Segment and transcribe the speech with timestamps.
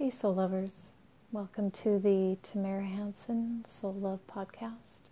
[0.00, 0.94] Hey, soul lovers.
[1.30, 5.10] Welcome to the Tamara Hanson Soul Love Podcast.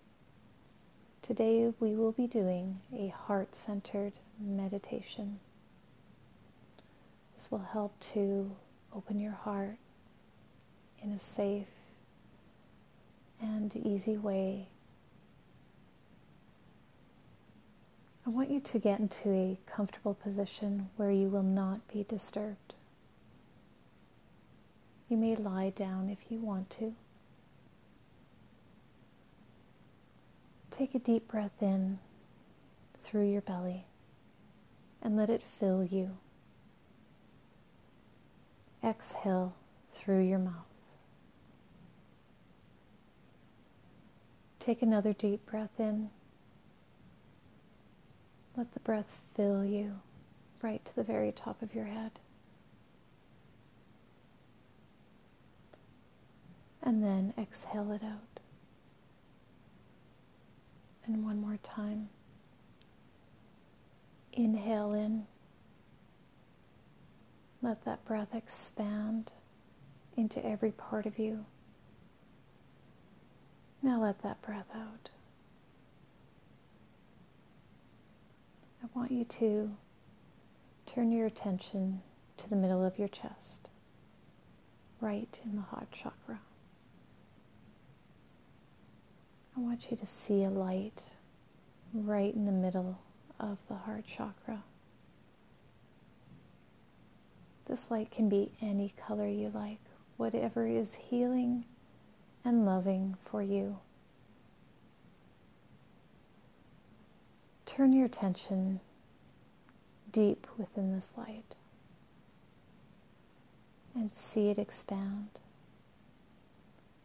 [1.21, 5.41] Today we will be doing a heart centered meditation.
[7.37, 8.51] This will help to
[8.97, 9.77] open your heart
[11.03, 11.67] in a safe
[13.43, 14.69] and easy way.
[18.27, 22.73] I want you to get into a comfortable position where you will not be disturbed.
[25.09, 26.95] You may lie down if you want to.
[30.71, 31.99] Take a deep breath in
[33.03, 33.85] through your belly
[35.03, 36.17] and let it fill you.
[38.85, 39.55] Exhale
[39.95, 40.67] through your mouth.
[44.61, 46.11] Take another deep breath in.
[48.57, 50.01] Let the breath fill you
[50.63, 52.13] right to the very top of your head.
[56.89, 58.41] And then exhale it out.
[61.05, 62.09] And one more time.
[64.33, 65.27] Inhale in.
[67.61, 69.33] Let that breath expand
[70.17, 71.45] into every part of you.
[73.83, 75.11] Now let that breath out.
[78.83, 79.71] I want you to
[80.87, 82.01] turn your attention
[82.39, 83.69] to the middle of your chest,
[85.03, 86.41] right in the heart chakra.
[89.59, 91.03] I want you to see a light
[91.93, 92.97] right in the middle
[93.41, 94.63] of the heart chakra.
[97.67, 99.81] This light can be any color you like,
[100.17, 101.65] whatever is healing
[102.45, 103.79] and loving for you.
[107.67, 108.79] Turn your attention
[110.13, 111.57] deep within this light
[113.93, 115.31] and see it expand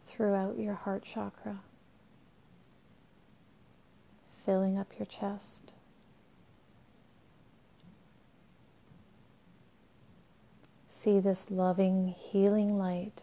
[0.06, 1.58] throughout your heart chakra
[4.44, 5.72] filling up your chest.
[10.88, 13.22] See this loving, healing light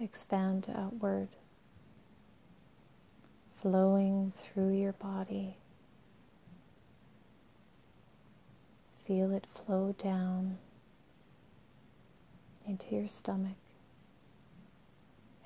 [0.00, 1.28] expand outward,
[3.60, 5.56] flowing through your body.
[9.06, 10.58] Feel it flow down
[12.66, 13.56] into your stomach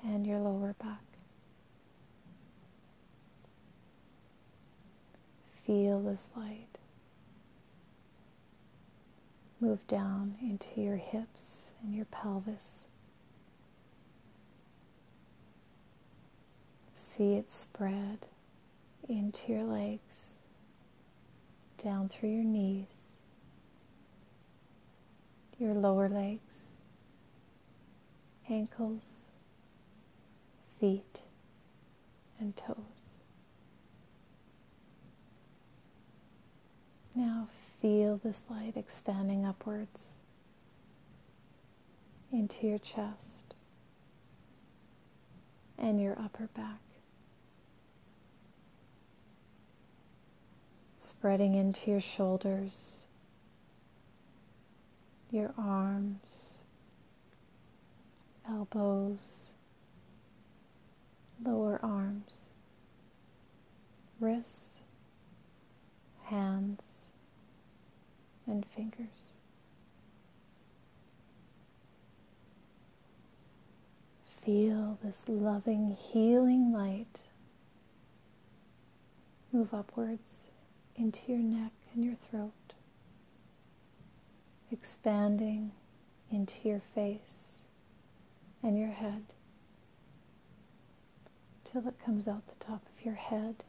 [0.03, 1.10] and your lower back.
[5.71, 6.77] Feel this light
[9.61, 12.83] move down into your hips and your pelvis.
[16.93, 18.27] See it spread
[19.07, 20.33] into your legs,
[21.81, 23.15] down through your knees,
[25.57, 26.65] your lower legs,
[28.49, 29.03] ankles,
[30.81, 31.21] feet,
[32.41, 33.00] and toes.
[37.13, 37.47] Now
[37.81, 40.15] feel this light expanding upwards
[42.31, 43.55] into your chest
[45.77, 46.79] and your upper back.
[50.99, 53.05] Spreading into your shoulders,
[55.31, 56.57] your arms,
[58.47, 59.51] elbows,
[61.43, 62.49] lower arms,
[64.19, 64.70] wrists,
[68.61, 69.31] and fingers.
[74.43, 77.21] Feel this loving, healing light
[79.51, 80.47] move upwards
[80.95, 82.51] into your neck and your throat,
[84.71, 85.71] expanding
[86.31, 87.59] into your face
[88.63, 89.23] and your head
[91.65, 93.63] till it comes out the top of your head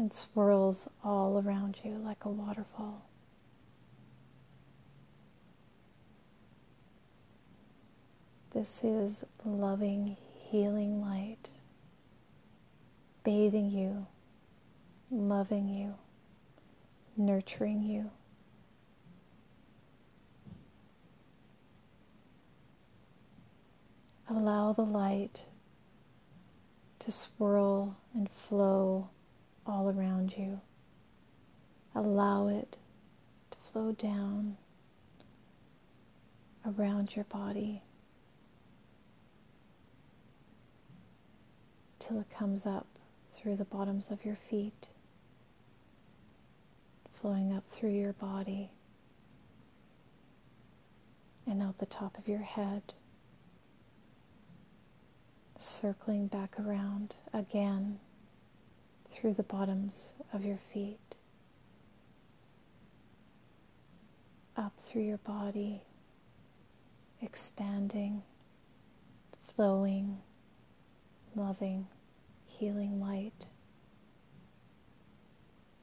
[0.00, 3.04] and swirls all around you like a waterfall.
[8.54, 10.16] This is loving,
[10.48, 11.50] healing light,
[13.24, 14.06] bathing you,
[15.10, 15.94] loving you,
[17.18, 18.10] nurturing you.
[24.30, 25.44] Allow the light
[27.00, 29.10] to swirl and flow
[29.70, 30.60] all around you.
[31.94, 32.76] Allow it
[33.50, 34.56] to flow down
[36.66, 37.82] around your body
[41.98, 42.86] till it comes up
[43.32, 44.88] through the bottoms of your feet,
[47.20, 48.70] flowing up through your body
[51.46, 52.82] and out the top of your head,
[55.58, 57.98] circling back around again
[59.10, 61.16] through the bottoms of your feet,
[64.56, 65.82] up through your body,
[67.20, 68.22] expanding,
[69.54, 70.18] flowing,
[71.34, 71.86] loving,
[72.46, 73.46] healing light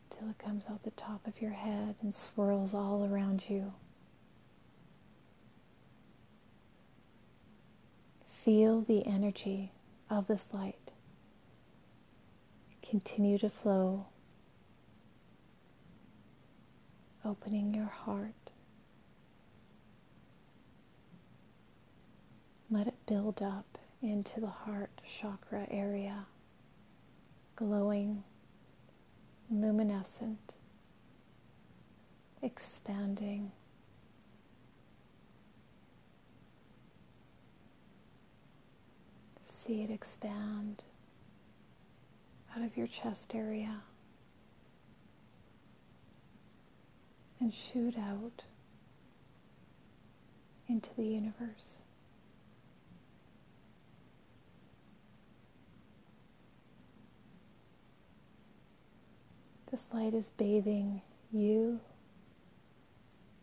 [0.10, 3.74] till it comes out the top of your head and swirls all around you.
[8.28, 9.72] Feel the energy
[10.10, 10.87] of this light
[12.88, 14.06] continue to flow,
[17.26, 18.32] opening your heart.
[22.70, 26.28] Let it build up into the heart chakra area,
[27.58, 28.24] glowing
[29.50, 30.54] luminescent,
[32.42, 33.52] expanding.
[39.44, 40.84] See it expand
[42.56, 43.82] out of your chest area
[47.40, 48.44] and shoot out
[50.68, 51.80] into the universe.
[59.72, 61.02] This light is bathing
[61.32, 61.80] you,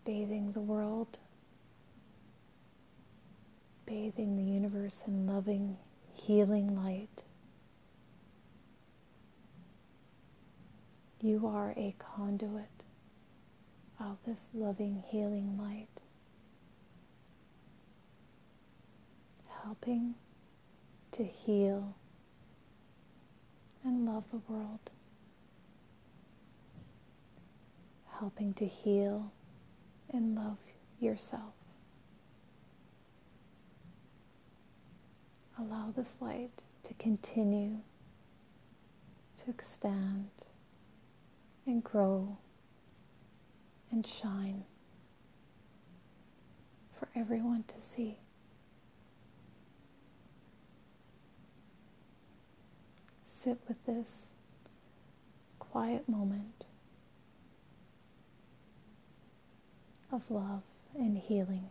[0.05, 1.19] bathing the world,
[3.87, 5.77] bathing the universe in loving,
[6.15, 7.25] healing light.
[11.25, 12.85] You are a conduit
[13.99, 16.03] of this loving, healing light,
[19.63, 20.17] helping
[21.13, 21.95] to heal
[23.83, 24.91] and love the world.
[28.21, 29.33] helping to heal
[30.13, 30.59] and love
[31.01, 31.53] yourself.
[35.59, 37.79] Allow this light to continue
[39.39, 40.31] to expand
[41.67, 42.37] and grow
[43.91, 44.65] and shine
[46.99, 48.19] for everyone to see.
[53.25, 54.31] Sit with this
[55.59, 56.67] quiet moment.
[60.15, 60.63] of love
[60.95, 61.69] and healing.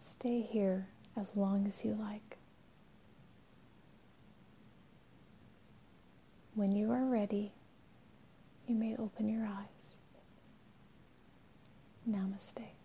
[0.00, 2.37] Stay here as long as you like.
[6.58, 7.52] When you are ready,
[8.66, 9.94] you may open your eyes.
[12.10, 12.77] Namaste.